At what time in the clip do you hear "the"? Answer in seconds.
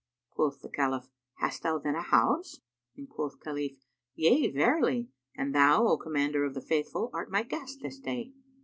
0.63-0.69, 6.55-6.59